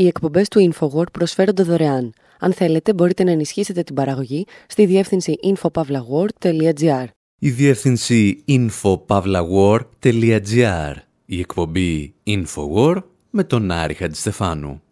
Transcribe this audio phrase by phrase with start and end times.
[0.00, 2.12] Οι εκπομπές του InfoWord προσφέρονται δωρεάν.
[2.38, 7.04] Αν θέλετε, μπορείτε να ενισχύσετε την παραγωγή στη διεύθυνση infopavlagor.gr.
[7.38, 10.94] Η διεύθυνση infopavlagor.gr.
[11.24, 14.82] Η εκπομπή InfoWord με τον Άρη Χατζηστεφάνου.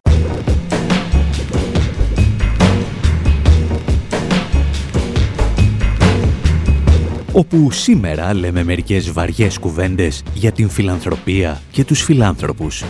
[7.33, 12.85] όπου σήμερα λέμε μερικές βαριές κουβέντες για την φιλανθρωπία και τους φιλάνθρωπους.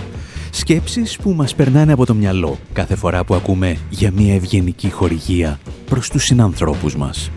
[0.50, 5.58] Σκέψεις που μας περνάνε από το μυαλό κάθε φορά που ακούμε για μια ευγενική χορηγία
[5.86, 7.30] προς τους συνανθρώπους μας.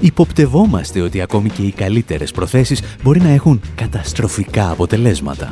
[0.00, 5.48] Υποπτευόμαστε ότι ακόμη και οι καλύτερες προθέσεις μπορεί να έχουν καταστροφικά αποτελέσματα.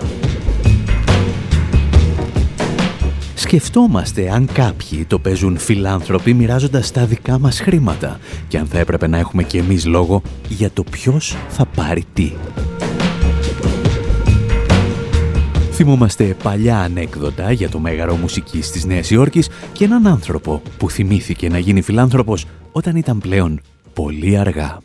[3.35, 9.07] Σκεφτόμαστε αν κάποιοι το παίζουν φιλάνθρωποι μοιράζοντας τα δικά μας χρήματα και αν θα έπρεπε
[9.07, 12.33] να έχουμε και εμείς λόγο για το ποιος θα πάρει τι.
[15.85, 21.49] Θυμόμαστε παλιά ανέκδοτα για το μέγαρο μουσικής της Νέας Υόρκης και έναν άνθρωπο που θυμήθηκε
[21.49, 23.61] να γίνει φιλάνθρωπος όταν ήταν πλέον
[23.93, 24.79] πολύ αργά.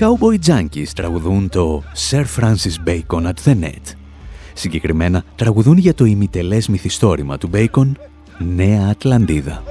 [0.00, 3.94] Cowboy Junkies τραγουδούν το Sir Francis Bacon at the Net.
[4.54, 7.92] Συγκεκριμένα τραγουδούν για το ημιτελές μυθιστόρημα του Bacon
[8.38, 9.62] Νέα Ατλαντίδα.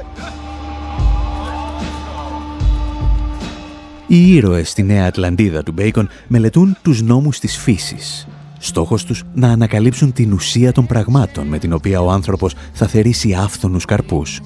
[4.08, 8.28] Οι ήρωες στη Νέα Ατλαντίδα του Bacon μελετούν τους νόμους της φύσης.
[8.60, 13.34] Στόχος τους να ανακαλύψουν την ουσία των πραγμάτων με την οποία ο άνθρωπος θα θερήσει
[13.34, 14.42] άφθονους καρπούς.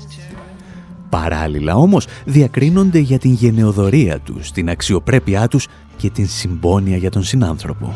[1.13, 7.23] Παράλληλα όμως διακρίνονται για την γενεοδορία τους, την αξιοπρέπειά τους και την συμπόνια για τον
[7.23, 7.93] συνάνθρωπο.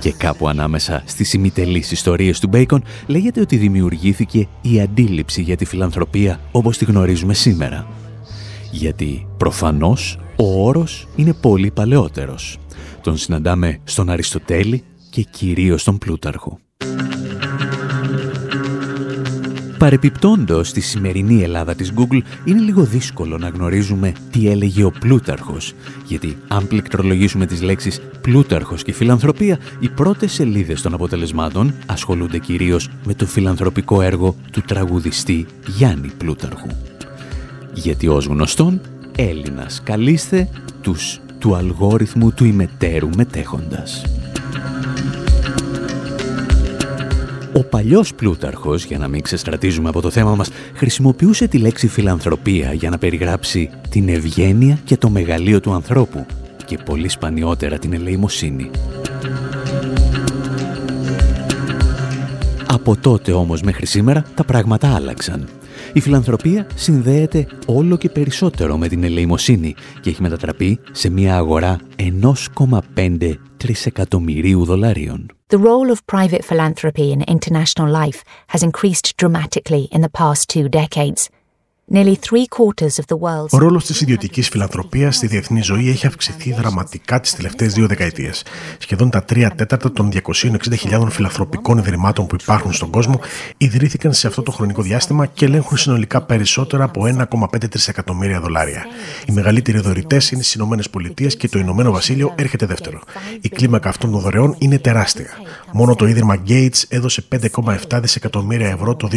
[0.00, 5.64] Και κάπου ανάμεσα στις ημιτελείς ιστορίες του Μπέικον λέγεται ότι δημιουργήθηκε η αντίληψη για τη
[5.64, 7.86] φιλανθρωπία όπως τη γνωρίζουμε σήμερα.
[8.70, 12.58] Γιατί προφανώς ο όρος είναι πολύ παλαιότερος.
[13.00, 16.58] Τον συναντάμε στον Αριστοτέλη και κυρίως στον Πλούταρχο.
[19.86, 25.72] Παρεπιπτόντος στη σημερινή Ελλάδα της Google είναι λίγο δύσκολο να γνωρίζουμε τι έλεγε ο Πλούταρχος,
[26.06, 32.88] γιατί αν πληκτρολογήσουμε τις λέξεις Πλούταρχος και φιλανθρωπία, οι πρώτες σελίδες των αποτελεσμάτων ασχολούνται κυρίως
[33.04, 36.68] με το φιλανθρωπικό έργο του τραγουδιστή Γιάννη Πλούταρχου.
[37.74, 38.80] Γιατί ως γνωστόν,
[39.16, 40.48] Έλληνας καλείστε
[40.82, 44.04] τους του αλγόριθμου του ημετέρου μετέχοντας.
[47.56, 52.72] Ο παλιός Πλούταρχος, για να μην ξεστρατίζουμε από το θέμα μας, χρησιμοποιούσε τη λέξη φιλανθρωπία
[52.72, 56.26] για να περιγράψει την ευγένεια και το μεγαλείο του ανθρώπου
[56.64, 58.70] και πολύ σπανιότερα την ελεημοσύνη.
[62.66, 65.48] Από τότε όμως μέχρι σήμερα τα πράγματα άλλαξαν.
[65.92, 71.78] Η φιλανθρωπία συνδέεται όλο και περισσότερο με την ελεημοσύνη και έχει μετατραπεί σε μια αγορά
[72.96, 75.35] 1,5 τρισεκατομμυρίου δολαρίων.
[75.48, 80.68] The role of private philanthropy in international life has increased dramatically in the past two
[80.68, 81.30] decades.
[83.50, 88.44] Ο ρόλος της ιδιωτικής φιλανθρωπίας στη διεθνή ζωή έχει αυξηθεί δραματικά τις τελευταίες δύο δεκαετίες.
[88.78, 93.20] Σχεδόν τα τρία τέταρτα των 260.000 φιλανθρωπικών ιδρυμάτων που υπάρχουν στον κόσμο
[93.56, 98.84] ιδρύθηκαν σε αυτό το χρονικό διάστημα και ελέγχουν συνολικά περισσότερα από 1,5 τρισεκατομμύρια δολάρια.
[99.26, 103.00] Οι μεγαλύτεροι δωρητές είναι στις ΗΠΑ και το Ηνωμένο Βασίλειο έρχεται δεύτερο.
[103.40, 105.30] Η κλίμακα αυτών των δωρεών είναι τεράστια.
[105.72, 107.24] Μόνο το ίδρυμα Gates έδωσε
[107.54, 109.08] 5,7 δισεκατομμύρια ευρώ το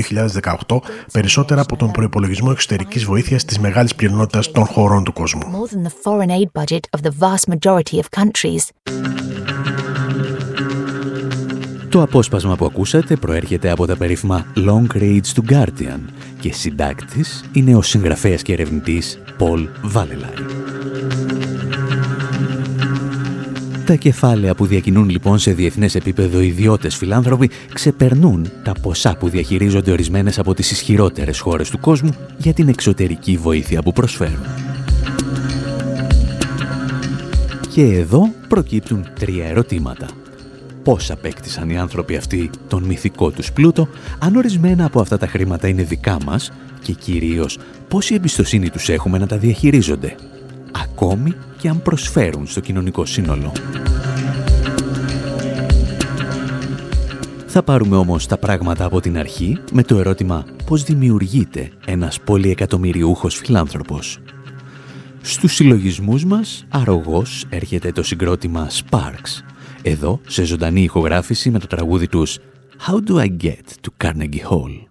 [0.68, 0.78] 2018,
[1.12, 5.42] περισσότερα από τον προπολογισμό εξωτερικής βοήθειας της μεγάλης πλειονότητας των χωρών του κόσμου.
[11.90, 16.00] Το απόσπασμα που ακούσατε προέρχεται από τα περίφημα Long Reads του Guardian
[16.40, 21.49] και συντάκτης είναι ο συγγραφέας και ερευνητής Paul Vallelay.
[23.90, 29.92] Τα κεφάλαια που διακινούν λοιπόν σε διεθνές επίπεδο ιδιώτες φιλάνθρωποι ξεπερνούν τα ποσά που διαχειρίζονται
[29.92, 34.46] ορισμένες από τις ισχυρότερες χώρες του κόσμου για την εξωτερική βοήθεια που προσφέρουν.
[37.74, 40.08] Και εδώ προκύπτουν τρία ερωτήματα.
[40.84, 43.88] Πώς απέκτησαν οι άνθρωποι αυτοί τον μυθικό τους πλούτο,
[44.20, 46.52] αν ορισμένα από αυτά τα χρήματα είναι δικά μας
[46.82, 47.58] και κυρίως
[47.88, 50.16] πόση εμπιστοσύνη τους έχουμε να τα διαχειρίζονται;
[50.72, 53.52] Ακόμη και αν προσφέρουν στο κοινωνικό σύνολο.
[57.52, 63.36] Θα πάρουμε όμως τα πράγματα από την αρχή με το ερώτημα πώς δημιουργείται ένας πολυεκατομμυριούχος
[63.36, 64.20] φιλάνθρωπος.
[65.22, 69.44] Στους συλλογισμούς μας αρρωγός έρχεται το συγκρότημα Sparks,
[69.82, 72.38] εδώ σε ζωντανή ηχογράφηση με το τραγούδι τους
[72.88, 74.90] «How do I get to Carnegie Hall».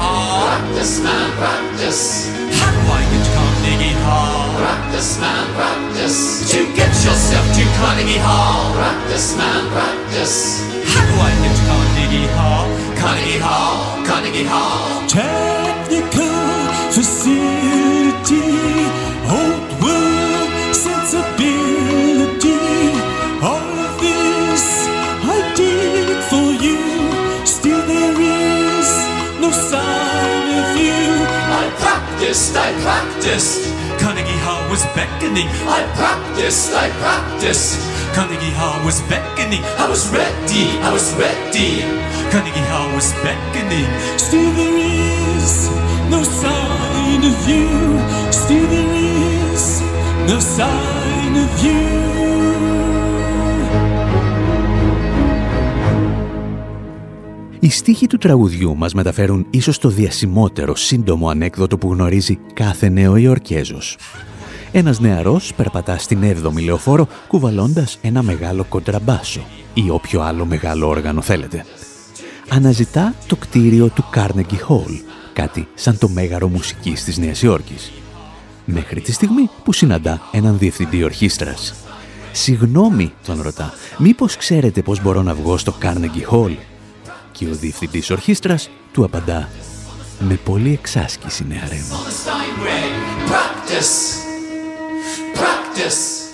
[0.00, 0.46] har.
[0.46, 2.30] Practice man, practice.
[3.12, 4.56] to Carnegie Hall.
[4.58, 6.50] Practice man, practice.
[6.52, 8.72] To get yourself to Carnegie Hall.
[8.74, 10.62] Practice man, practice.
[11.54, 12.66] to Carnegie Hall.
[12.96, 15.06] Carnegie Hall, Carnegie Hall.
[15.08, 15.67] Tell
[32.28, 33.74] practiced, I practiced.
[33.98, 35.48] Carnegie Hall was beckoning.
[35.64, 37.80] I practiced, I practiced.
[38.14, 39.64] Carnegie Hall was beckoning.
[39.78, 41.80] I was ready, I was ready.
[42.30, 43.88] Carnegie Hall was beckoning.
[44.18, 45.70] Still there is
[46.10, 47.96] no sign of you.
[48.30, 48.94] Still there
[49.54, 49.80] is
[50.28, 52.27] no sign of you.
[57.60, 63.16] Οι στίχοι του τραγουδιού μας μεταφέρουν ίσως το διασημότερο σύντομο ανέκδοτο που γνωρίζει κάθε νέο
[63.16, 63.96] Ιορκέζος.
[64.72, 69.40] Ένας νεαρός περπατά στην 7η λεωφόρο κουβαλώντας ένα μεγάλο κοντραμπάσο
[69.74, 71.64] ή όποιο άλλο μεγάλο όργανο θέλετε.
[72.48, 75.00] Αναζητά το κτίριο του Carnegie Hall,
[75.32, 77.92] κάτι σαν το μέγαρο μουσικής της Νέας Υόρκης.
[78.64, 81.74] Μέχρι τη στιγμή που συναντά έναν διευθυντή ορχήστρας.
[82.32, 86.56] «Συγγνώμη», τον ρωτά, «μήπως ξέρετε πώς μπορώ να βγω στο Carnegie Hall»
[87.32, 89.48] και ο διευθυντής ορχήστρας του απαντά
[90.18, 91.96] «Με πολύ εξάσκηση, νεαρέ μου».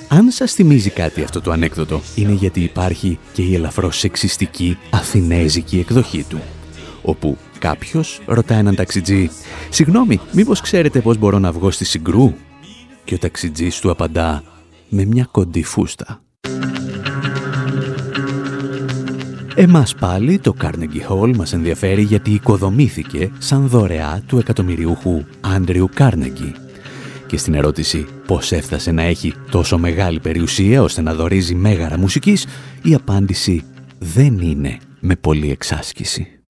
[0.09, 5.79] Αν σας θυμίζει κάτι αυτό το ανέκδοτο, είναι γιατί υπάρχει και η ελαφρώς σεξιστική αθηνέζικη
[5.79, 6.41] εκδοχή του,
[7.03, 9.31] όπου κάποιος ρωτά έναν ταξιτζή
[9.71, 12.35] «Συγγνώμη, μήπως ξέρετε πώς μπορώ να βγω στη Συγκρού»
[13.05, 14.43] και ο ταξιτζής του απαντά
[14.89, 16.23] «Με μια κοντή φούστα».
[19.57, 26.53] Εμάς πάλι το Carnegie Hall μας ενδιαφέρει γιατί οικοδομήθηκε σαν δωρεά του εκατομμυριούχου Άντριου Carnegie.
[27.27, 32.47] Και στην ερώτηση πώς έφτασε να έχει τόσο μεγάλη περιουσία ώστε να δωρίζει μέγαρα μουσικής,
[32.83, 33.65] η απάντηση
[33.99, 36.44] δεν είναι με πολλή εξάσκηση.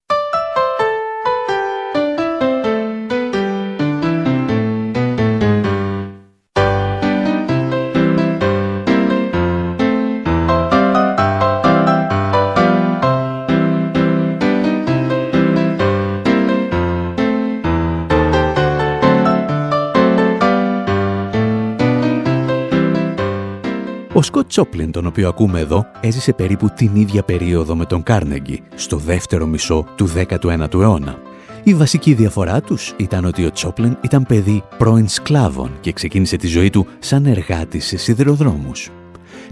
[24.17, 28.61] Ο Σκοτ Τζόπλιν, τον οποίο ακούμε εδώ, έζησε περίπου την ίδια περίοδο με τον Κάρνεγκι,
[28.75, 31.17] στο δεύτερο μισό του 19ου αιώνα.
[31.63, 36.47] Η βασική διαφορά τους ήταν ότι ο Τζόπλιν ήταν παιδί πρώην σκλάβων και ξεκίνησε τη
[36.47, 38.89] ζωή του σαν εργάτης σε σιδηροδρόμους.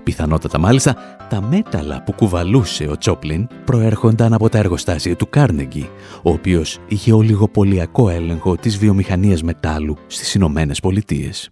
[0.04, 0.96] Πιθανότατα μάλιστα,
[1.30, 5.90] τα μέταλλα που κουβαλούσε ο Τζόπλιν προέρχονταν από τα εργοστάσια του Κάρνεγκι,
[6.24, 11.52] ο οποίος είχε ολιγοπολιακό έλεγχο της βιομηχανίας μετάλλου στις Ηνωμένες Πολιτείες.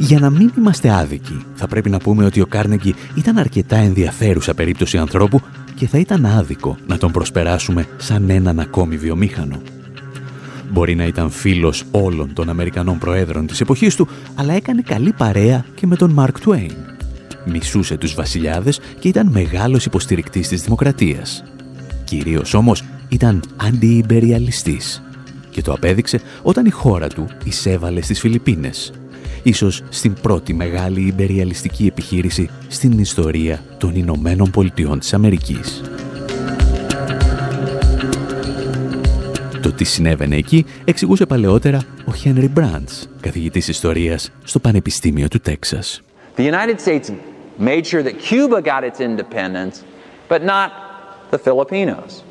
[0.00, 4.54] Για να μην είμαστε άδικοι, θα πρέπει να πούμε ότι ο Κάρνεγκι ήταν αρκετά ενδιαφέρουσα
[4.54, 5.40] περίπτωση ανθρώπου
[5.74, 9.60] και θα ήταν άδικο να τον προσπεράσουμε σαν έναν ακόμη βιομήχανο.
[10.70, 15.64] Μπορεί να ήταν φίλος όλων των Αμερικανών Προέδρων της εποχής του, αλλά έκανε καλή παρέα
[15.74, 16.74] και με τον Μαρκ Τουέιν.
[17.44, 21.44] Μισούσε τους βασιλιάδες και ήταν μεγάλος υποστηρικτής της δημοκρατίας.
[22.04, 25.02] Κυρίως όμως ήταν αντιυμπεριαλιστής
[25.50, 28.92] και το απέδειξε όταν η χώρα του εισέβαλε στις Φιλιππίνες
[29.42, 35.82] ίσως στην πρώτη μεγάλη υπεριαλιστική επιχείρηση στην ιστορία των Ηνωμένων Πολιτειών της Αμερικής.
[39.62, 46.00] Το τι συνέβαινε εκεί εξηγούσε παλαιότερα ο Χένρι Μπραντς, καθηγητής ιστορίας στο Πανεπιστήμιο του Τέξας.
[46.36, 47.10] The United States
[47.58, 49.74] made sure that Cuba got its independence,
[50.28, 50.70] but not
[51.30, 52.29] the Filipinos.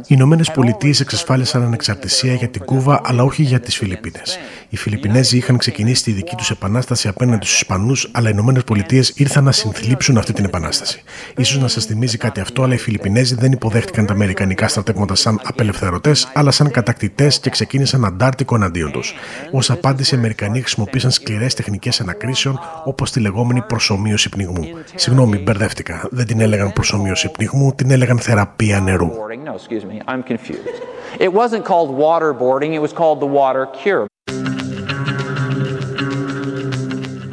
[0.00, 4.38] Οι Ηνωμένες Πολιτείες εξασφάλισαν ανεξαρτησία για την Κούβα, αλλά όχι για τις Φιλιππίνες.
[4.68, 9.12] Οι Φιλιππινέζοι είχαν ξεκινήσει τη δική τους επανάσταση απέναντι στους Ισπανούς, αλλά οι Ηνωμένες Πολιτείες
[9.16, 11.02] ήρθαν να συνθλίψουν αυτή την επανάσταση.
[11.42, 15.40] σω να σας θυμίζει κάτι αυτό, αλλά οι Φιλιππινέζοι δεν υποδέχτηκαν τα Αμερικανικά στρατεύματα σαν
[15.44, 19.14] απελευθερωτές, αλλά σαν κατακτητές και ξεκίνησαν αντάρτικο εναντίον τους.
[19.52, 24.64] Ω απάντηση, οι Αμερικανοί χρησιμοποίησαν σκληρές τεχνικές ανακρίσεων, όπως τη λεγόμενη προσωμείωση πνιγμού.
[24.94, 26.08] Συγγνώμη, μπερδεύτηκα.
[26.10, 29.10] Δεν την έλεγαν προσωμείωση πνιγμού μου την έλεγαν θεραπεία νερού.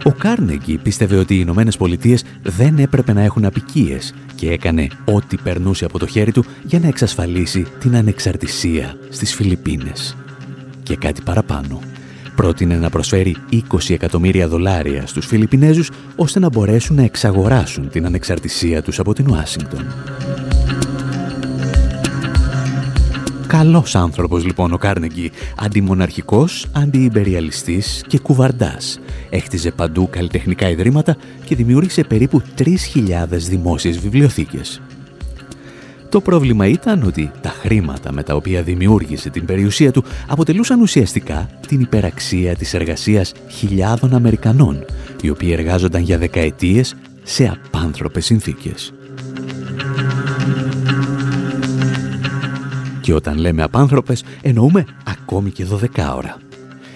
[0.04, 5.38] Ο Κάρνεγκι πίστευε ότι οι Ηνωμένες Πολιτείες δεν έπρεπε να έχουν απικίες και έκανε ό,τι
[5.38, 10.18] περνούσε από το χέρι του για να εξασφαλίσει την ανεξαρτησία στις Φιλιππίνες.
[10.84, 11.80] Και κάτι παραπάνω
[12.36, 18.82] πρότεινε να προσφέρει 20 εκατομμύρια δολάρια στους Φιλιππινέζους ώστε να μπορέσουν να εξαγοράσουν την ανεξαρτησία
[18.82, 19.86] τους από την Ουάσιγκτον.
[23.48, 29.00] Καλός άνθρωπος λοιπόν ο Κάρνεγκι, αντιμοναρχικός, αντιυμπεριαλιστής και κουβαρντάς.
[29.30, 32.72] Έχτιζε παντού καλλιτεχνικά ιδρύματα και δημιούργησε περίπου 3.000
[33.30, 34.82] δημόσιες βιβλιοθήκες.
[36.16, 41.50] Το πρόβλημα ήταν ότι τα χρήματα με τα οποία δημιούργησε την περιουσία του αποτελούσαν ουσιαστικά
[41.68, 44.86] την υπεραξία της εργασίας χιλιάδων Αμερικανών,
[45.22, 48.94] οι οποίοι εργάζονταν για δεκαετίες σε απάνθρωπες συνθήκες.
[53.02, 56.38] Και όταν λέμε απάνθρωπες, εννοούμε ακόμη και 12 ώρα.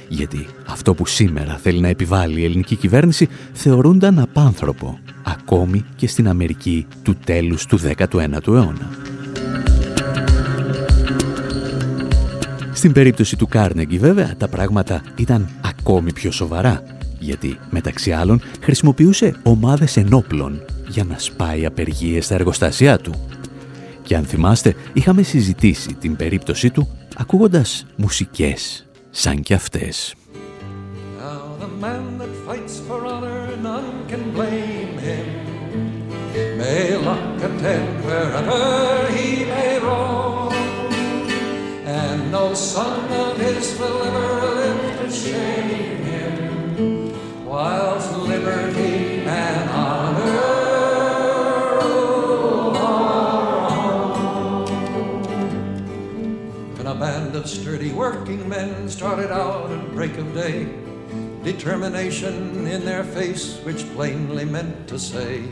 [0.08, 6.28] Γιατί αυτό που σήμερα θέλει να επιβάλλει η ελληνική κυβέρνηση θεωρούνταν απάνθρωπο, ακόμη και στην
[6.28, 9.09] Αμερική του τέλους του 19ου αιώνα.
[12.80, 16.84] Στην περίπτωση του Κάρνεγκη βέβαια τα πράγματα ήταν ακόμη πιο σοβαρά,
[17.20, 23.14] γιατί μεταξύ άλλων χρησιμοποιούσε ομάδες ενόπλων για να σπάει απεργίες στα εργοστάσια του.
[24.04, 30.16] Και αν θυμάστε, είχαμε συζητήσει την περίπτωσή του ακούγοντας μουσικές σαν κι αυτές.
[38.32, 38.99] and
[42.60, 43.38] son of
[43.80, 50.60] will ever live to shame him, whilst liberty and honor
[56.80, 60.68] And a band of sturdy working men started out at break of day,
[61.44, 65.44] determination in their face, which plainly meant to say,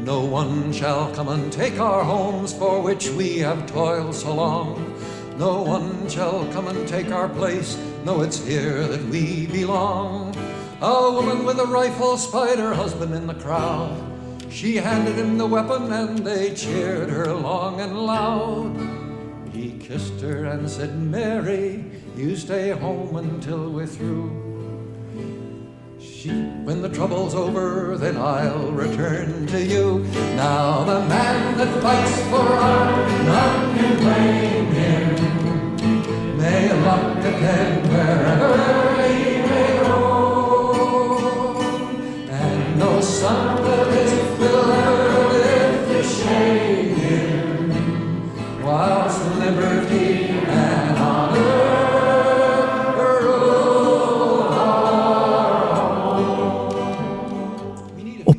[0.00, 4.95] no one shall come and take our homes for which we have toiled so long.
[5.38, 7.76] No one shall come and take our place.
[8.04, 10.34] No, it's here that we belong.
[10.80, 14.02] A woman with a rifle spied her husband in the crowd.
[14.48, 18.74] She handed him the weapon and they cheered her long and loud.
[19.52, 21.84] He kissed her and said, Mary,
[22.16, 24.46] you stay home until we're through.
[26.00, 29.98] She, when the trouble's over, then I'll return to you.
[30.34, 35.15] Now the man that fights for our none can blame him.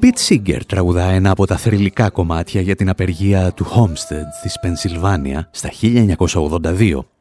[0.07, 5.49] Πιτ Σίγκερ τραγουδά ένα από τα θρηλυκά κομμάτια για την απεργία του Homestead της Πενσιλβάνια
[5.51, 7.16] στα 1982.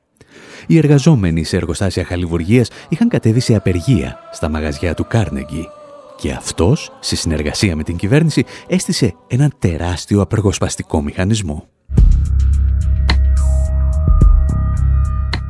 [0.67, 5.69] Οι εργαζόμενοι σε εργοστάσια χαλιβουργίας είχαν κατέβει σε απεργία στα μαγαζιά του Κάρνεγκη
[6.17, 11.69] και αυτός, σε συνεργασία με την κυβέρνηση, έστησε ένα τεράστιο απεργοσπαστικό μηχανισμό.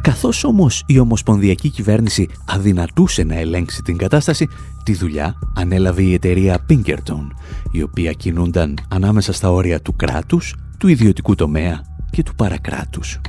[0.00, 4.48] Καθώς όμως η Ομοσπονδιακή Κυβέρνηση αδυνατούσε να ελέγξει την κατάσταση,
[4.82, 7.26] τη δουλειά ανέλαβε η εταιρεία Pinkerton,
[7.72, 11.80] η οποία κινούνταν ανάμεσα στα όρια του κράτους, του ιδιωτικού τομέα
[12.10, 13.20] και του παρακράτους.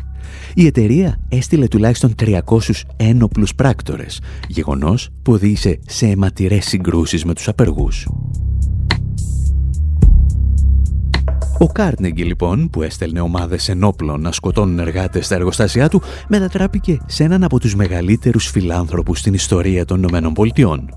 [0.53, 2.39] Η εταιρεία έστειλε τουλάχιστον 300
[2.97, 8.07] ένοπλους πράκτορες, γεγονός που οδήγησε σε αιματηρές συγκρούσεις με τους απεργούς.
[11.59, 17.23] Ο Κάρνεγκη λοιπόν, που έστελνε ομάδες ενόπλων να σκοτώνουν εργάτες στα εργοστάσια του, μετατράπηκε σε
[17.23, 20.89] έναν από τους μεγαλύτερους φιλάνθρωπους στην ιστορία των Ηνωμένων Πολιτειών.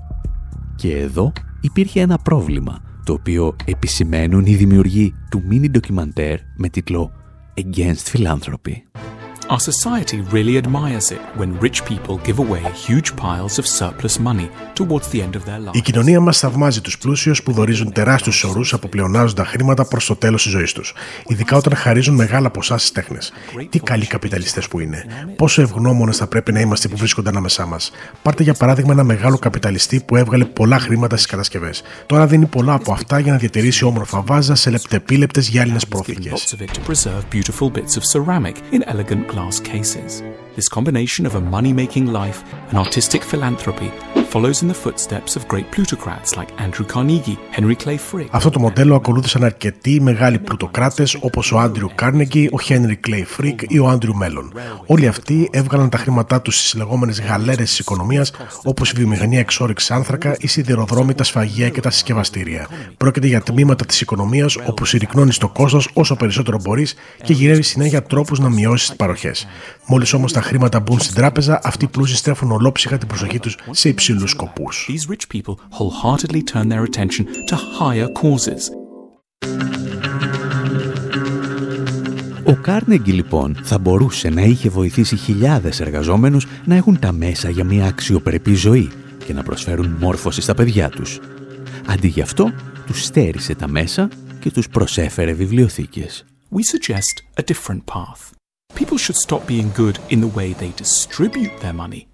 [0.75, 7.11] Και εδώ υπήρχε ένα πρόβλημα, το οποίο επισημαίνουν οι δημιουργοί του μίνι ντοκιμαντέρ με τίτλο
[7.55, 8.75] Against Philanthropy.
[9.55, 14.49] Our society really admires it when rich people give away huge piles of surplus money
[14.79, 15.71] towards the end of their lives.
[15.71, 20.15] Η κοινωνία μας θαυμάζει τους πλούσιους που δορίζουν τεράστιους ορούς από πλεονάζοντα χρήματα προς το
[20.15, 20.93] τέλος της ζωής τους.
[21.27, 23.31] Ειδικά όταν χαρίζουν μεγάλα ποσά στις τέχνες.
[23.69, 25.05] Τι καλοί καπιταλιστές που είναι.
[25.35, 27.91] Πόσο ευγνώμονες θα πρέπει να είμαστε που βρίσκονται ανάμεσά μας.
[28.21, 31.81] Πάρτε για παράδειγμα ένα μεγάλο καπιταλιστή που έβγαλε πολλά χρήματα στις κατασκευές.
[32.05, 36.55] Τώρα δίνει πολλά από αυτά για να διατηρήσει όμορφα βάζα σε λεπτεπίλεπτες γυάλινε πρόθηκες
[39.41, 40.21] glass cases.
[40.57, 42.39] This combination of a money making life
[42.69, 43.89] and artistic philanthropy
[44.33, 48.27] follows in the footsteps of great plutocrats like Andrew Carnegie, Henry Clay Frick.
[48.31, 53.63] Αυτό το μοντέλο ακολούθησαν αρκετοί μεγάλοι πλουτοκράτες όπως ο Άντριου Κάρνεγκι, ο Henry Clay Frick
[53.67, 54.53] ή ο Άντριου Μέλλον.
[54.85, 58.31] Όλοι αυτοί έβγαλαν τα χρήματά τους στις λεγόμενες γαλέρες της οικονομίας
[58.63, 62.67] όπως η βιομηχανία εξόριξη άνθρακα, η σιδηροδρόμη, τα σφαγεία και τα συσκευαστήρια.
[62.97, 68.03] Πρόκειται για τμήματα της οικονομίας όπου συρρυκνώνεις το κόστος όσο περισσότερο μπορείς και γυρεύεις συνέχεια
[68.03, 69.47] τρόπους να μειώσεις τις παροχές.
[69.93, 73.57] Μόλις όμως τα χρήματα μπουν στην τράπεζα, αυτοί οι πλούσιοι στρέφουν ολόψυχα την προσοχή τους
[73.71, 74.89] σε υψηλούς σκοπούς.
[82.43, 87.63] Ο Κάρνεγκι λοιπόν θα μπορούσε να είχε βοηθήσει χιλιάδες εργαζόμενους να έχουν τα μέσα για
[87.63, 88.91] μια αξιοπρεπή ζωή
[89.25, 91.19] και να προσφέρουν μόρφωση στα παιδιά τους.
[91.87, 92.53] Αντί γι' αυτό,
[92.85, 96.25] τους στέρισε τα μέσα και τους προσέφερε βιβλιοθήκες.
[96.51, 98.40] We suggest a different path.
[98.75, 102.07] People should stop being good in the way they distribute their money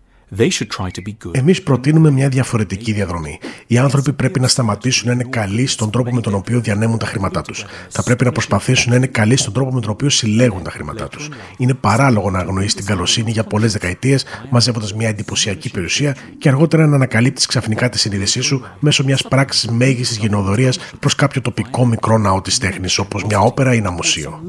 [1.32, 3.40] Εμείς προτείνουμε μια διαφορετική διαδρομή.
[3.68, 7.06] Οι άνθρωποι πρέπει να σταματήσουν να είναι καλοί στον τρόπο με τον οποίο διανέμουν τα
[7.06, 7.66] χρήματά τους.
[7.90, 11.08] Θα πρέπει να προσπαθήσουν να είναι καλοί στον τρόπο με τον οποίο συλλέγουν τα χρήματά
[11.08, 11.30] τους.
[11.58, 16.88] Είναι παράλογο να αγνοείς την καλοσύνη για πολλές δεκαετίες, μαζεύοντας μια εντυπωσιακή περιουσία και αργότερα
[16.88, 22.18] να ανακαλύπτεις ξαφνικά τη συνείδησή σου μέσω μιας πράξης μέγιστης γενοδορία προς κάποιο τοπικό μικρό
[22.18, 24.42] ναό της τέχνης, όπως μια όπερα ή ένα μουσείο.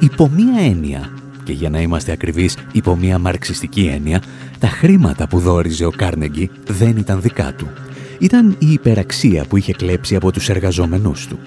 [0.00, 1.12] Υπό μία έννοια,
[1.44, 4.22] και για να είμαστε ακριβείς υπό μία μαρξιστική έννοια,
[4.58, 7.68] τα χρήματα που δόριζε ο Κάρνεγκι δεν ήταν δικά του.
[8.18, 11.38] Ήταν η υπεραξία που είχε κλέψει από τους εργαζόμενούς του.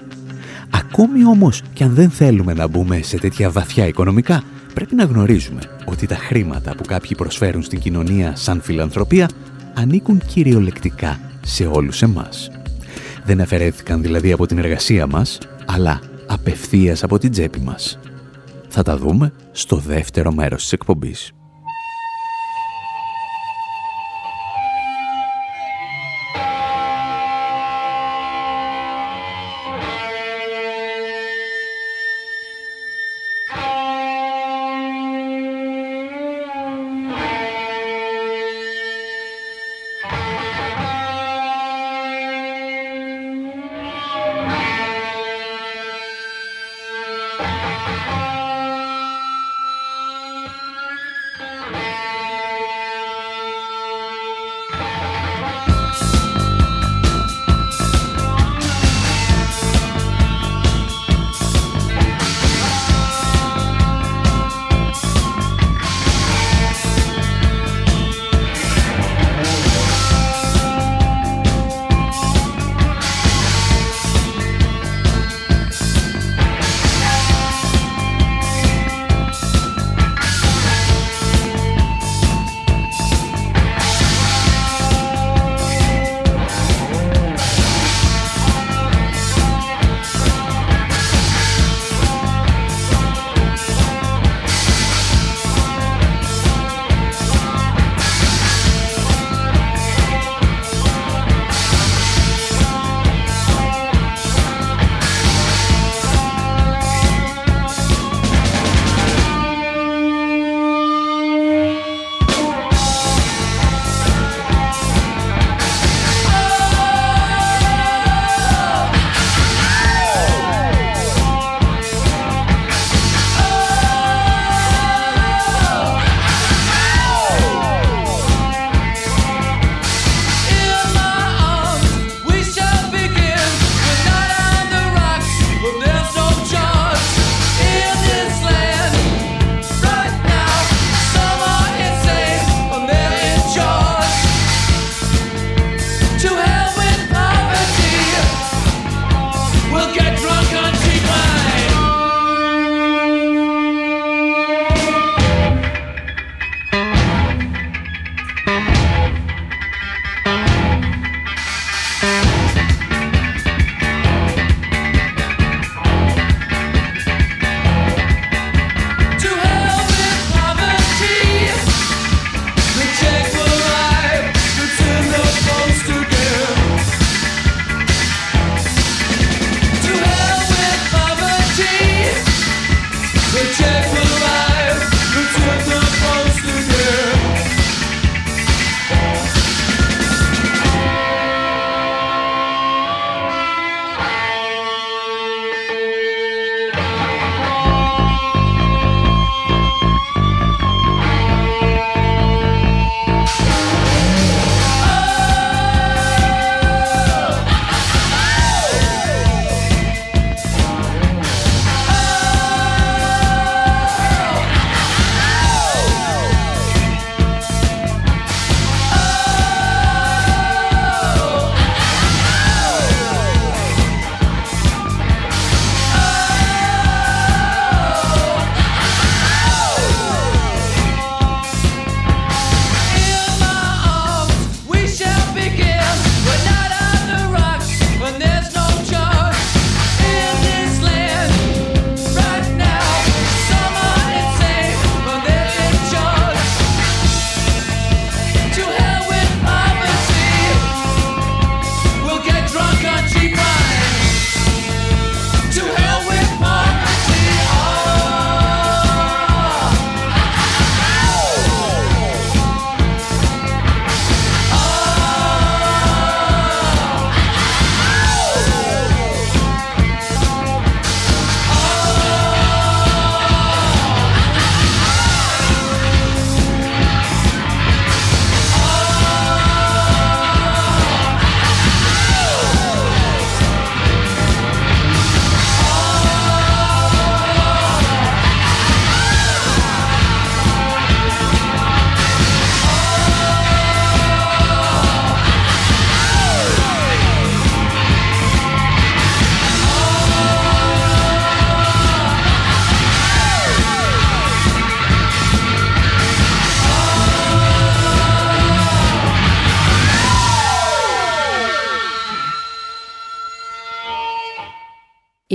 [0.70, 4.42] Ακόμη όμως και αν δεν θέλουμε να μπούμε σε τέτοια βαθιά οικονομικά,
[4.74, 9.28] πρέπει να γνωρίζουμε ότι τα χρήματα που κάποιοι προσφέρουν στην κοινωνία σαν φιλανθρωπία
[9.74, 12.50] ανήκουν κυριολεκτικά σε όλους εμάς.
[13.24, 17.98] Δεν αφαιρέθηκαν δηλαδή από την εργασία μας, αλλά απευθείας από την τσέπη μας.
[18.76, 21.32] Θα τα δούμε στο δεύτερο μέρος της εκπομπής.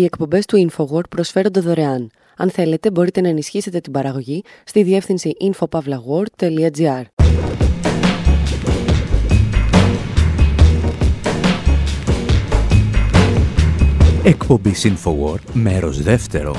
[0.09, 2.11] Οι εκπομπές του InfoWord προσφέρονται δωρεάν.
[2.37, 7.03] Αν θέλετε, μπορείτε να ενισχύσετε την παραγωγή στη διεύθυνση infopavlagor.gr.
[14.23, 16.55] Εκπομπή InfoWord, μέρος δεύτερο.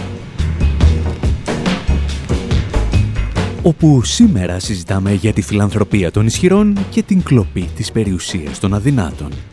[3.63, 9.50] Όπου σήμερα συζητάμε για τη φιλανθρωπία των ισχυρών και την κλοπή της περιουσίας των αδυνάτων.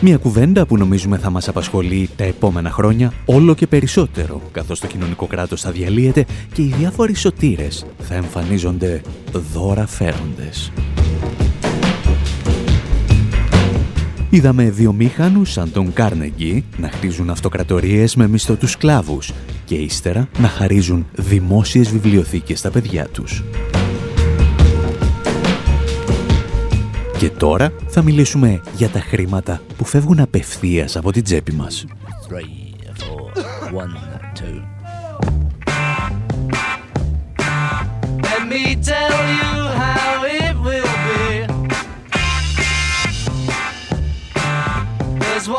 [0.00, 4.86] Μια κουβέντα που νομίζουμε θα μας απασχολεί τα επόμενα χρόνια όλο και περισσότερο, καθώς το
[4.86, 9.00] κοινωνικό κράτος θα διαλύεται και οι διάφοροι σωτήρες θα εμφανίζονται
[9.52, 10.72] δώρα φέροντες.
[14.30, 19.32] Είδαμε βιομήχανους σαν τον Κάρνεγκι να χτίζουν αυτοκρατορίες με μισθωτούς σκλάβους
[19.64, 23.42] και ύστερα να χαρίζουν δημόσιες βιβλιοθήκες στα παιδιά τους.
[27.24, 31.84] Και τώρα θα μιλήσουμε για τα χρήματα που φεύγουν απευθείας από την τσέπη μας.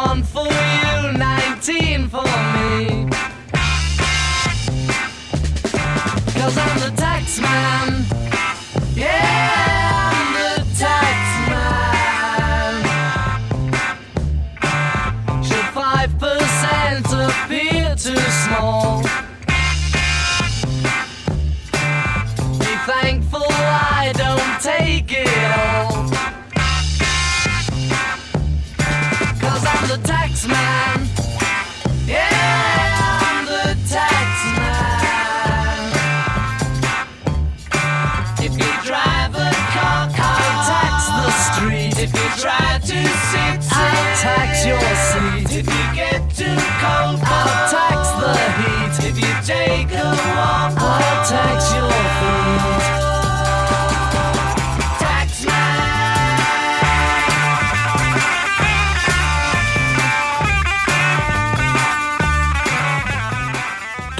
[0.07, 0.49] one for
[0.81, 2.69] you, 19 for me.
[6.37, 7.87] Cause I'm the tax man.
[9.03, 9.64] Yeah,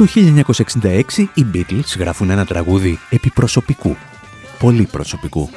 [0.06, 0.12] Το
[0.82, 1.02] 1966
[1.34, 3.96] οι Beatles γράφουν ένα τραγούδι επιπροσωπικού,
[4.60, 5.50] πολύ προσωπικού.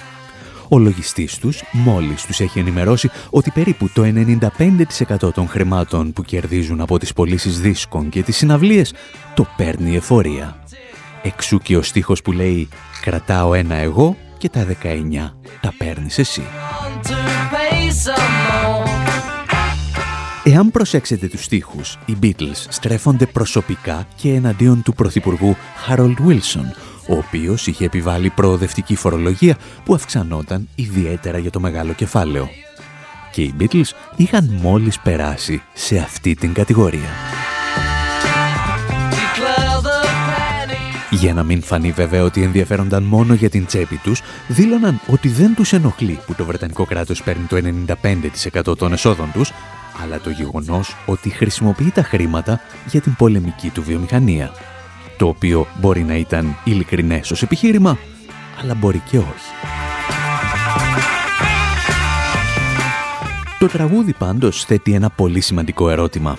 [0.68, 6.80] Ο λογιστής τους μόλις τους έχει ενημερώσει ότι περίπου το 95% των χρημάτων που κερδίζουν
[6.80, 8.92] από τις πωλήσεις δίσκων και τις συναυλίες
[9.34, 10.56] το παίρνει η εφορία.
[11.22, 12.68] Εξού και ο στίχος που λέει
[13.00, 16.42] «Κρατάω ένα εγώ και τα 19 τα παίρνεις εσύ».
[20.50, 25.56] Εάν προσέξετε τους στίχους, οι Beatles στρέφονται προσωπικά και εναντίον του Πρωθυπουργού
[25.88, 26.64] Harold Wilson,
[27.08, 32.48] ο οποίος είχε επιβάλει προοδευτική φορολογία που αυξανόταν ιδιαίτερα για το μεγάλο κεφάλαιο.
[33.32, 37.08] Και οι Beatles είχαν μόλις περάσει σε αυτή την κατηγορία.
[41.10, 45.54] Για να μην φανεί βέβαια ότι ενδιαφέρονταν μόνο για την τσέπη τους, δήλωναν ότι δεν
[45.54, 47.56] τους ενοχλεί που το Βρετανικό κράτος παίρνει το
[48.70, 49.52] 95% των εσόδων τους,
[50.02, 54.52] αλλά το γεγονός ότι χρησιμοποιεί τα χρήματα για την πολεμική του βιομηχανία.
[55.16, 57.98] Το οποίο μπορεί να ήταν ειλικρινές ως επιχείρημα,
[58.60, 59.50] αλλά μπορεί και όχι.
[63.58, 66.38] Το τραγούδι πάντως θέτει ένα πολύ σημαντικό ερώτημα.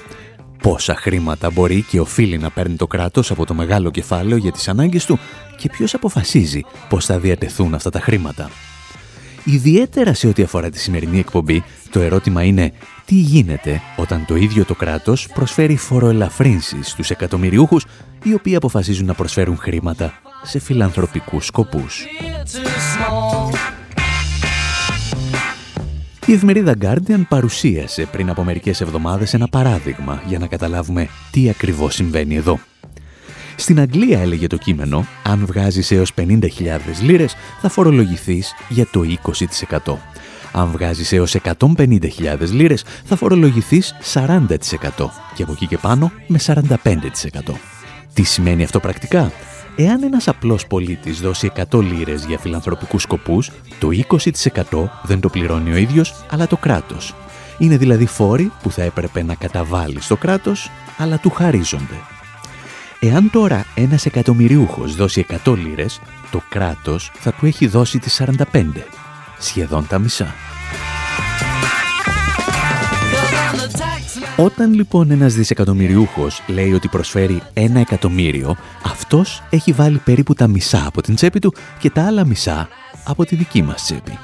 [0.61, 4.67] Πόσα χρήματα μπορεί και οφείλει να παίρνει το κράτος από το μεγάλο κεφάλαιο για τις
[4.67, 5.19] ανάγκες του
[5.57, 8.49] και ποιος αποφασίζει πώς θα διατεθούν αυτά τα χρήματα;
[9.43, 12.71] Ιδιαίτερα σε ό,τι αφορά τη σημερινή εκπομπή, το ερώτημα είναι
[13.09, 17.85] τι γίνεται όταν το ίδιο το κράτος προσφέρει φοροελαφρύνσεις στους εκατομμυριούχους
[18.23, 22.05] οι οποίοι αποφασίζουν να προσφέρουν χρήματα σε φιλανθρωπικούς σκοπούς;
[26.25, 31.93] Η εφημερίδα Guardian παρουσίασε πριν από μερικές εβδομάδες ένα παράδειγμα για να καταλάβουμε τι ακριβώς
[31.95, 32.59] συμβαίνει εδώ.
[33.55, 36.39] Στην Αγγλία έλεγε το κείμενο, αν βγάζεις έως 50.000
[37.01, 39.01] λίρες θα φορολογηθείς για το
[39.83, 39.97] 20%.
[40.51, 41.35] Αν βγάζεις έως
[41.75, 44.39] 150.000 λίρες θα φορολογηθείς 40%
[45.35, 46.65] και από εκεί και πάνω με 45%.
[48.13, 49.31] Τι σημαίνει αυτό πρακτικά;
[49.81, 55.71] Εάν ένας απλός πολίτης δώσει 100 λίρες για φιλανθρωπικούς σκοπούς, το 20% δεν το πληρώνει
[55.71, 57.15] ο ίδιος, αλλά το κράτος.
[57.57, 61.99] Είναι δηλαδή φόροι που θα έπρεπε να καταβάλει στο κράτος, αλλά του χαρίζονται.
[62.99, 65.99] Εάν τώρα ένας εκατομμυριούχος δώσει 100 λίρες,
[66.31, 68.85] το κράτος θα του έχει δώσει τις 45,
[69.39, 70.35] σχεδόν τα μισά.
[74.37, 80.83] Όταν λοιπόν ένας δισεκατομμυριούχος λέει ότι προσφέρει ένα εκατομμύριο, αυτός έχει βάλει περίπου τα μισά
[80.87, 82.67] από την τσέπη του και τα άλλα μισά
[83.03, 84.17] από τη δική μας τσέπη.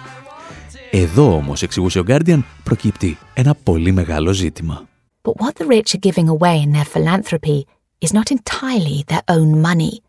[0.91, 4.87] Εδώ όμως, εξηγούσε ο Guardian, προκύπτει ένα πολύ μεγάλο ζήτημα.
[5.21, 7.65] But what the rich are giving away in their philanthropy
[8.05, 10.04] is not entirely their own money.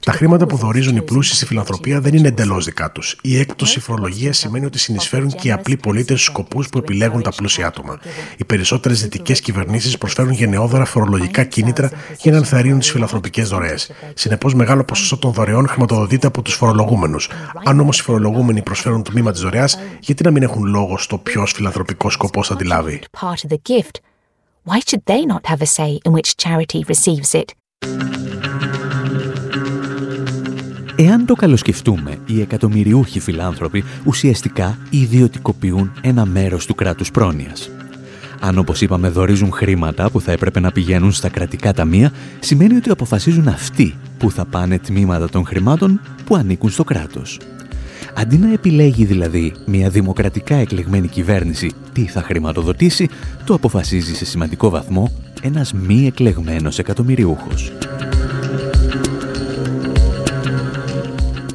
[0.00, 3.18] Τα χρήματα που δορίζουν οι πλούσιοι στη φιλανθρωπία δεν είναι εντελώς δικά τους.
[3.22, 7.30] Η έκπτωση φορολογίας σημαίνει ότι συνεισφέρουν και οι απλοί πολίτες στους σκοπούς που επιλέγουν τα
[7.30, 7.98] πλούσια άτομα.
[8.36, 11.90] Οι περισσότερες δυτικές κυβερνήσεις προσφέρουν γενναιόδωρα φορολογικά κίνητρα
[12.20, 13.90] για να ενθαρρύνουν τις φιλανθρωπικές δωρεές.
[14.14, 17.28] Συνεπώς, μεγάλο ποσοστό των δωρεών χρηματοδοτείται από τους φορολογούμενους.
[17.64, 21.18] Αν όμως οι φορολογούμενοι προσφέρουν το τμήμα της δωρεάς, γιατί να μην έχουν λόγο στο
[21.18, 23.00] ποιος φιλανθρωπικός σκοπός θα τη λάβει;
[24.68, 27.52] Why should they not have a say in which charity receives it?
[30.96, 37.70] Εάν το καλοσκεφτούμε, οι εκατομμυριούχοι φιλάνθρωποι ουσιαστικά ιδιωτικοποιούν ένα μέρος του κράτους πρόνοιας.
[38.40, 42.90] Αν όπως είπαμε δορίζουν χρήματα που θα έπρεπε να πηγαίνουν στα κρατικά ταμεία, σημαίνει ότι
[42.90, 47.38] αποφασίζουν αυτοί που θα πάνε τμήματα των χρημάτων που ανήκουν στο κράτος.
[48.18, 53.08] Αντί να επιλέγει δηλαδή μια δημοκρατικά εκλεγμένη κυβέρνηση τι θα χρηματοδοτήσει,
[53.44, 57.72] το αποφασίζει σε σημαντικό βαθμό ένας μη εκλεγμένος εκατομμυριούχος.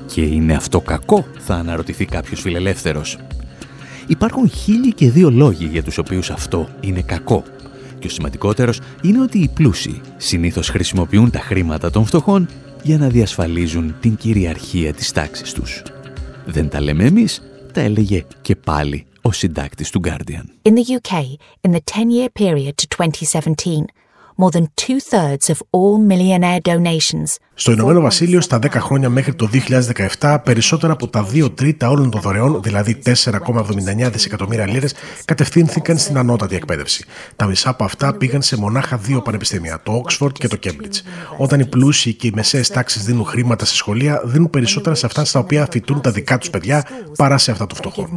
[0.06, 3.18] Και είναι αυτό κακό, θα αναρωτηθεί κάποιος φιλελεύθερος.
[4.08, 7.44] Υπάρχουν χίλιοι και δύο λόγοι για τους οποίους αυτό είναι κακό.
[8.00, 12.48] Και ο σημαντικότερος είναι ότι οι πλούσιοι συνήθως χρησιμοποιούν τα χρήματα των φτωχών
[12.84, 15.84] για να διασφαλίζουν την κυριαρχία της τάξης τους.
[16.46, 17.42] Δεν τα λέμε εμείς,
[17.74, 20.70] τα έλεγε και πάλι ο συντάκτης του Guardian.
[20.70, 21.14] In the UK,
[21.68, 23.86] in the 10-year period to 2017,
[24.38, 29.50] more than two-thirds of all millionaire donations στο Ηνωμένο Βασίλειο, στα 10 χρόνια μέχρι το
[30.20, 34.94] 2017, περισσότερα από τα 2 τρίτα όλων των δωρεών, δηλαδή 4,79 δισεκατομμύρια λίρες,
[35.26, 37.06] κατευθύνθηκαν στην ανώτατη εκπαίδευση.
[37.36, 41.02] Τα μισά από αυτά πήγαν σε μονάχα δύο πανεπιστήμια, το Oxford και το Cambridge.
[41.38, 45.26] Όταν οι πλούσιοι και οι μεσαίες τάξεις δίνουν χρήματα σε σχολεία, δίνουν περισσότερα σε αυτά
[45.26, 48.10] στα οποία φοιτούν τα δικά τους παιδιά παρά σε αυτά των φτωχών.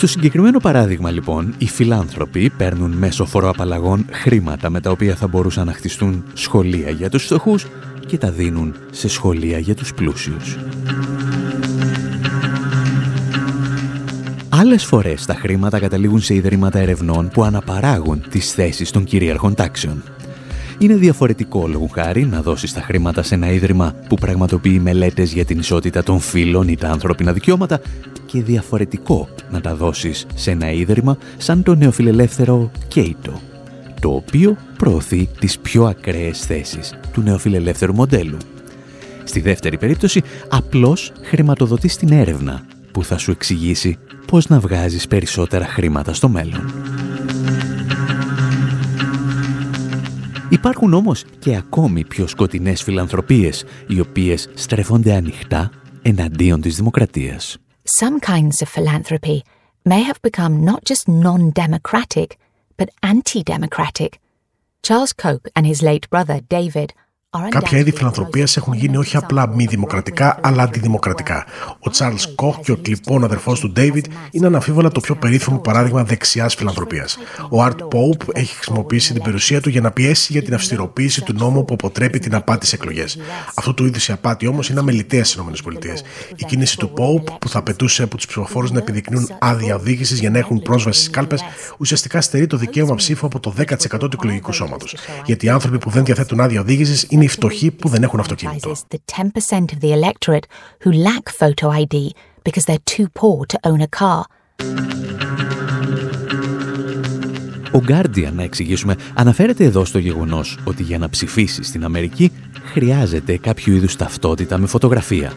[0.00, 5.66] Στο συγκεκριμένο παράδειγμα λοιπόν, οι φιλάνθρωποι παίρνουν μέσω φοροαπαλλαγών χρήματα με τα οποία θα μπορούσαν
[5.66, 7.66] να χτιστούν σχολεία για τους φτωχούς
[8.06, 10.58] και τα δίνουν σε σχολεία για τους πλούσιους.
[14.48, 20.02] Άλλες φορές τα χρήματα καταλήγουν σε ιδρύματα ερευνών που αναπαράγουν τις θέσεις των κυρίαρχων τάξεων.
[20.78, 25.44] Είναι διαφορετικό λόγου χάρη να δώσεις τα χρήματα σε ένα ίδρυμα που πραγματοποιεί μελέτες για
[25.44, 27.80] την ισότητα των φύλων ή τα ανθρώπινα δικαιώματα
[28.30, 33.40] και διαφορετικό να τα δώσεις σε ένα ίδρυμα σαν το νεοφιλελεύθερο Κέιτο,
[34.00, 38.36] το οποίο προωθεί τις πιο ακραίες θέσεις του νεοφιλελεύθερου μοντέλου.
[39.24, 45.64] Στη δεύτερη περίπτωση, απλώς χρηματοδοτείς την έρευνα που θα σου εξηγήσει πώς να βγάζεις περισσότερα
[45.64, 46.72] χρήματα στο μέλλον.
[50.48, 55.70] Υπάρχουν όμως και ακόμη πιο σκοτεινές φιλανθρωπίες, οι οποίες στρέφονται ανοιχτά
[56.02, 57.58] εναντίον της δημοκρατίας.
[57.92, 59.44] Some kinds of philanthropy
[59.84, 62.38] may have become not just non-democratic,
[62.76, 64.20] but anti-democratic.
[64.80, 66.94] Charles Koch and his late brother David
[67.48, 71.46] Κάποια είδη φιλανθρωπίας έχουν γίνει όχι απλά μη δημοκρατικά, αλλά αντιδημοκρατικά.
[71.78, 76.04] Ο Τσάρλ Κοχ και ο κλειπών αδερφός του Ντέιβιτ είναι αναφίβολα το πιο περίφημο παράδειγμα
[76.04, 77.18] δεξιάς φιλανθρωπίας.
[77.50, 81.32] Ο Art Pope έχει χρησιμοποιήσει την περιουσία του για να πιέσει για την αυστηροποίηση του
[81.32, 83.04] νόμου που αποτρέπει την απάτη σε εκλογέ.
[83.54, 85.92] Αυτό του είδους η απάτη όμως είναι αμεληταία στις ΗΠΑ.
[86.36, 90.30] Η κίνηση του Pope, που θα απαιτούσε από τους ψηφοφόρους να επιδεικνύουν άδεια οδήγησης για
[90.30, 91.42] να έχουν πρόσβαση στις κάλπες,
[91.78, 94.96] ουσιαστικά στερεί το δικαίωμα ψήφου από το 10% του εκλογικού σώματος.
[95.24, 98.72] Γιατί οι άνθρωποι που δεν διαθέτουν άδεια οδήγησης είναι οι φτωχοί που δεν έχουν αυτοκίνητο.
[107.72, 112.32] Ο Guardian, να εξηγήσουμε, αναφέρεται εδώ στο γεγονός ότι για να ψηφίσει στην Αμερική
[112.64, 115.32] χρειάζεται κάποιο είδους ταυτότητα με φωτογραφία.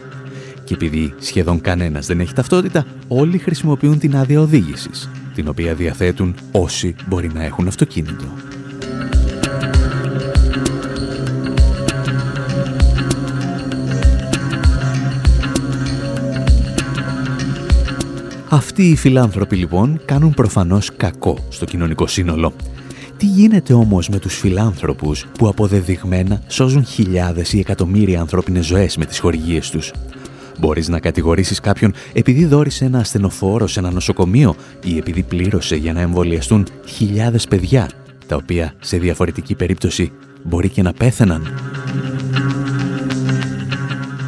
[0.64, 6.34] Και επειδή σχεδόν κανένας δεν έχει ταυτότητα, όλοι χρησιμοποιούν την άδεια οδήγησης, την οποία διαθέτουν
[6.52, 8.24] όσοι μπορεί να έχουν αυτοκίνητο.
[18.54, 22.52] Αυτοί οι φιλάνθρωποι λοιπόν κάνουν προφανώς κακό στο κοινωνικό σύνολο.
[23.16, 29.04] Τι γίνεται όμως με τους φιλάνθρωπους που αποδεδειγμένα σώζουν χιλιάδες ή εκατομμύρια ανθρώπινες ζωές με
[29.04, 29.92] τις χορηγίες τους;
[30.58, 35.92] Μπορείς να κατηγορήσεις κάποιον επειδή δόρισε ένα ασθενοφόρο σε ένα νοσοκομείο ή επειδή πλήρωσε για
[35.92, 37.90] να εμβολιαστούν χιλιάδες παιδιά,
[38.26, 40.12] τα οποία σε διαφορετική περίπτωση
[40.42, 41.42] μπορεί και να πέθαιναν;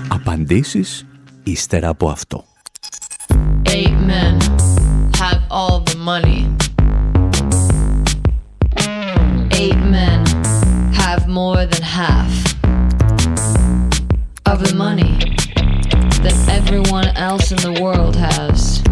[0.08, 1.06] Απαντήσεις
[1.42, 2.44] ύστερα από αυτό.
[4.06, 4.40] Men
[5.16, 6.46] have all the money.
[9.52, 10.24] Eight men
[10.94, 12.30] have more than half
[14.46, 15.18] of the money
[16.22, 18.85] that everyone else in the world has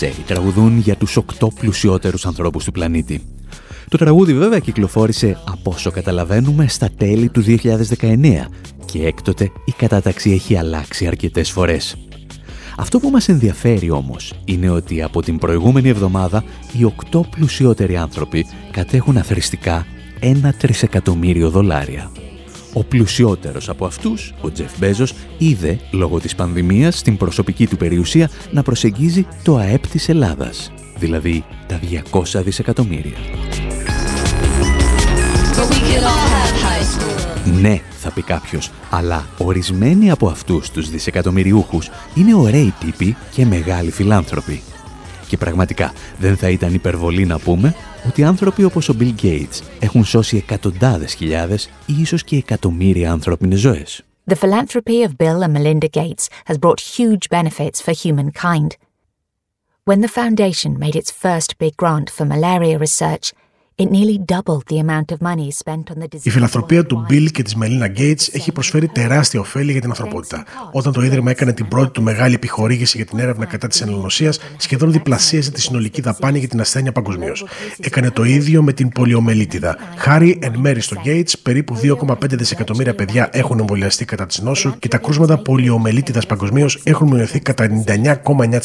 [0.00, 3.22] Οι NSA τραγουδούν για τους οκτώ πλουσιότερους ανθρώπους του πλανήτη.
[3.88, 8.46] Το τραγούδι βέβαια κυκλοφόρησε από όσο καταλαβαίνουμε στα τέλη του 2019
[8.84, 11.96] και έκτοτε η κατάταξη έχει αλλάξει αρκετές φορές.
[12.76, 16.44] Αυτό που μας ενδιαφέρει όμως είναι ότι από την προηγούμενη εβδομάδα
[16.78, 19.86] οι οκτώ πλουσιότεροι άνθρωποι κατέχουν αθρηστικά
[20.20, 22.10] ένα τρισεκατομμύριο δολάρια.
[22.72, 28.30] Ο πλουσιότερος από αυτούς, ο Τζεφ Μπέζος, είδε, λόγω της πανδημίας, στην προσωπική του περιουσία
[28.50, 33.16] να προσεγγίζει το ΑΕΠ της Ελλάδας, δηλαδή τα 200 δισεκατομμύρια.
[35.56, 37.60] But we could all have high school.
[37.60, 43.90] Ναι, θα πει κάποιος, αλλά ορισμένοι από αυτούς τους δισεκατομμυριούχους είναι ωραίοι τύποι και μεγάλοι
[43.90, 44.62] φιλάνθρωποι.
[45.26, 47.74] Και πραγματικά δεν θα ήταν υπερβολή να πούμε
[48.08, 53.60] ότι άνθρωποι όπως ο Bill Gates έχουν σώσει εκατοντάδες χιλιάδες ή ίσως και εκατομμύρια ανθρώπινες
[53.60, 54.04] ζωές.
[54.30, 58.70] The philanthropy of Bill and Melinda Gates has brought huge benefits for humankind.
[59.84, 63.32] When the foundation made its first big grant for malaria research,
[63.82, 66.26] it nearly doubled the amount of money spent on the disease.
[66.26, 70.44] Η φιλανθρωπία του Bill και της Μελίνα Gates έχει προσφέρει τεράστια ωφέλη για την ανθρωπότητα.
[70.72, 74.32] Όταν το Ίδρυμα έκανε την πρώτη του μεγάλη επιχορήγηση για την έρευνα κατά της ελληνοσία,
[74.56, 77.44] σχεδόν διπλασίασε τη συνολική δαπάνη για την ασθένεια παγκοσμίως.
[77.80, 79.76] Έκανε το ίδιο με την πολιομελίτιδα.
[79.96, 84.88] Χάρη εν μέρη στο Gates, περίπου 2,5 δισεκατομμύρια παιδιά έχουν εμβολιαστεί κατά της νόσου και
[84.88, 88.58] τα κρούσματα πολιομελίτιδας παγκοσμίως έχουν μειωθεί κατά 99,9%.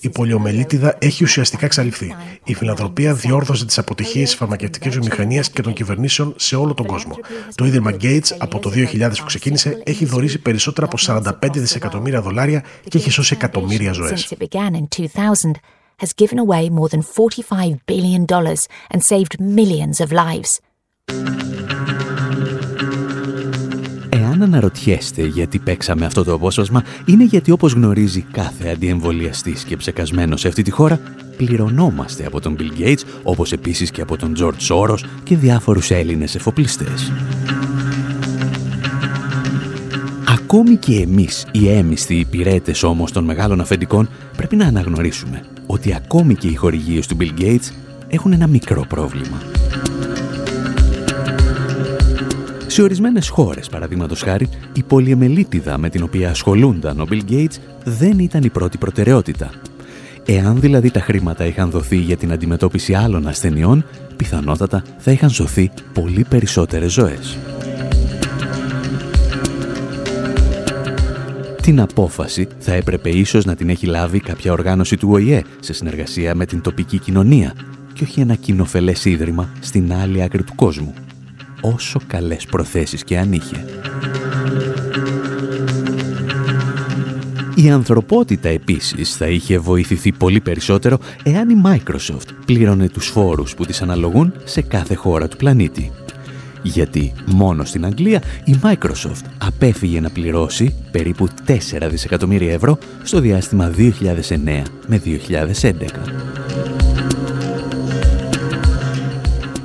[0.00, 2.14] Η πολιομελίτιδα έχει ουσιαστικά εξαλειφθεί.
[2.44, 7.18] Η φιλανθρωπία διόρθωσε τις αποτυχίες της φαρμακευτικής βιομηχανίας και των κυβερνήσεων σε όλο τον κόσμο.
[7.54, 10.96] Το Ίδρυμα Gates από το 2000 που ξεκίνησε έχει δωρήσει περισσότερα από
[11.40, 14.28] 45 δισεκατομμύρια δολάρια και έχει σώσει εκατομμύρια ζωές.
[14.28, 15.50] Since it began in 2000,
[16.02, 18.26] has given away more than $45 billion
[18.92, 20.50] and saved millions of lives.
[24.42, 30.40] Εάν αναρωτιέστε γιατί παίξαμε αυτό το απόσπασμα, είναι γιατί όπως γνωρίζει κάθε αντιεμβολιαστής και ψεκασμένος
[30.40, 31.00] σε αυτή τη χώρα,
[31.36, 36.34] πληρωνόμαστε από τον Bill Gates, όπως επίσης και από τον George Soros και διάφορους Έλληνες
[36.34, 37.12] εφοπλιστές.
[40.28, 46.34] Ακόμη και εμείς, οι έμιστοι υπηρέτες όμως των μεγάλων αφεντικών, πρέπει να αναγνωρίσουμε ότι ακόμη
[46.34, 47.70] και οι χορηγίες του Bill Gates
[48.08, 49.40] έχουν ένα μικρό πρόβλημα.
[52.72, 58.18] Σε ορισμένες χώρες, παραδείγματος χάρη, η πολυεμελίτιδα με την οποία ασχολούνταν ο Bill Gates δεν
[58.18, 59.50] ήταν η πρώτη προτεραιότητα.
[60.26, 63.84] Εάν δηλαδή τα χρήματα είχαν δοθεί για την αντιμετώπιση άλλων ασθενειών,
[64.16, 67.38] πιθανότατα θα είχαν σωθεί πολύ περισσότερες ζωές.
[71.62, 76.34] Την απόφαση θα έπρεπε ίσως να την έχει λάβει κάποια οργάνωση του ΟΗΕ σε συνεργασία
[76.34, 77.54] με την τοπική κοινωνία
[77.92, 80.94] και όχι ένα κοινοφελές ίδρυμα στην άλλη άκρη του κόσμου.
[81.64, 83.64] Όσο καλές προθέσεις και αν είχε.
[87.54, 93.64] Η ανθρωπότητα επίσης θα είχε βοηθηθεί πολύ περισσότερο εάν η Microsoft πλήρωνε τους φόρους που
[93.64, 95.90] της αναλογούν σε κάθε χώρα του πλανήτη.
[96.62, 101.52] Γιατί μόνο στην Αγγλία η Microsoft απέφυγε να πληρώσει περίπου 4
[101.90, 106.81] δισεκατομμύρια ευρώ στο διάστημα 2009 με 2011.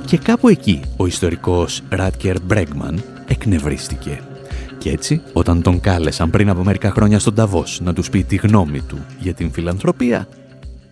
[0.08, 4.22] Και κάπου εκεί ο ιστορικός Ράτκερ Μπρέγμαν εκνευρίστηκε.
[4.78, 8.36] Και έτσι, όταν τον κάλεσαν πριν από μερικά χρόνια στον Ταβός να τους πει τη
[8.36, 10.28] γνώμη του για την φιλανθρωπία,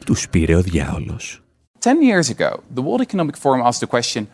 [0.06, 1.42] τους πήρε ο διάολος.
[1.78, 4.26] Ten years ago, the World Economic Forum asked the question,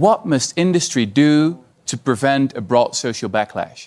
[0.00, 1.56] what must industry do
[1.90, 3.80] to prevent a broad social backlash?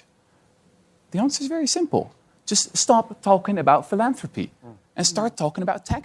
[1.12, 2.04] The answer is very simple.
[2.52, 4.48] Just stop talking about philanthropy.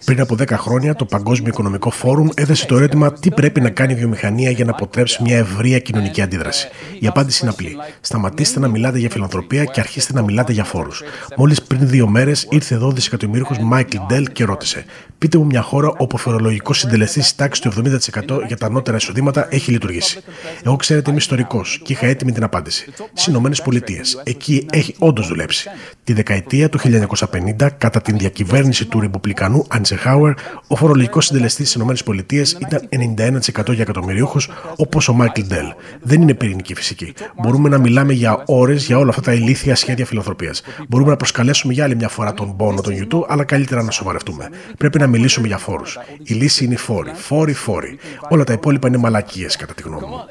[0.05, 3.93] Πριν από 10 χρόνια, το Παγκόσμιο Οικονομικό Φόρουμ έδεσε το ερώτημα τι πρέπει να κάνει
[3.93, 6.68] η βιομηχανία για να αποτρέψει μια ευρεία κοινωνική αντίδραση.
[7.01, 7.76] Η απάντηση είναι απλή.
[8.01, 11.03] Σταματήστε να μιλάτε για φιλανθρωπία και αρχίστε να μιλάτε για φόρους.
[11.36, 14.84] Μόλις πριν δύο μέρες ήρθε εδώ ο δισεκατομμύριχο Μάικλ Ντέλ και ρώτησε:
[15.18, 18.97] Πείτε μου μια χώρα όπου ο φορολογικός συντελεστής της τάξης του 70% για τα ανώτερα
[18.97, 20.22] εισοδήματα έχει λειτουργήσει.
[20.64, 22.93] Εγώ ξέρετε είμαι ιστορικός και είχα έτοιμη την απάντηση.
[23.12, 24.20] Στις Ηνωμένες Πολιτείες.
[24.24, 25.68] Εκεί έχει όντως δουλέψει.
[26.05, 30.35] Τη δεκαετία του 1950, κατά την διακυβέρνηση του Ρεπουμπλικανού Αντσεχάουερ,
[30.66, 34.41] ο φορολογικός συντελεστής στι ΗΠΑ ήταν 91% για εκατομμυριούχου,
[34.76, 35.66] όπως ο Μάικλ Ντέλ.
[36.01, 37.14] Δεν είναι πυρηνική φυσική.
[37.43, 40.55] Μπορούμε να μιλάμε για ώρες για όλα αυτά τα ηλίθια σχέδια φιλοθροπία.
[40.89, 44.49] Μπορούμε να προσκαλέσουμε για άλλη μια φορά τον πόνο των YouTube, αλλά καλύτερα να σοβαρευτούμε.
[44.78, 45.99] Πρέπει να μιλήσουμε για φόρους.
[46.22, 47.11] Η λύση είναι οι φόροι.
[47.14, 47.99] Φόροι, φόροι.
[48.28, 50.24] Όλα τα υπόλοιπα είναι μαλακίες, κατά τη γνώμη μου.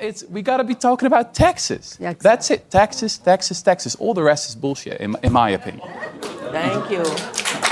[2.21, 2.61] That's it.
[2.69, 3.95] Taxes, taxes, taxes.
[3.95, 5.87] All the rest is bullshit, in my opinion.
[6.51, 7.68] Thank you.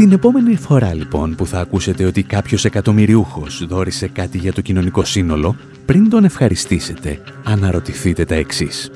[0.00, 5.04] Την επόμενη φορά λοιπόν που θα ακούσετε ότι κάποιος εκατομμυριούχος δόρισε κάτι για το κοινωνικό
[5.04, 8.90] σύνολο, πριν τον ευχαριστήσετε, αναρωτηθείτε τα εξής.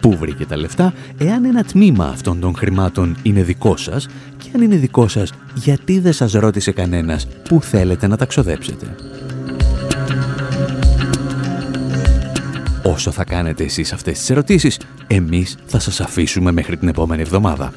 [0.00, 4.62] Πού βρήκε τα λεφτά, εάν ένα τμήμα αυτών των χρημάτων είναι δικό σας και αν
[4.62, 8.94] είναι δικό σας, γιατί δεν σας ρώτησε κανένας πού θέλετε να τα ξοδέψετε;
[12.82, 17.72] Όσο θα κάνετε εσείς αυτές τις ερωτήσεις, εμείς θα σας αφήσουμε μέχρι την επόμενη εβδομάδα.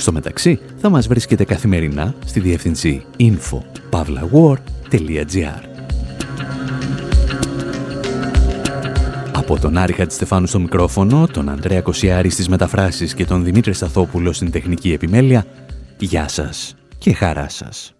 [0.00, 5.62] Στο μεταξύ, θα μας βρίσκετε καθημερινά στη διεύθυνση info.pavlawar.gr
[9.32, 14.32] Από τον Άρη Χατζηστεφάνου στο μικρόφωνο, τον Ανδρέα Κοσιάρη στις μεταφράσεις και τον Δημήτρη Σταθόπουλο
[14.32, 15.46] στην τεχνική επιμέλεια,
[15.98, 17.94] γεια σας και χαρά σας.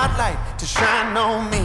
[0.00, 1.59] Spotlight to shine on me.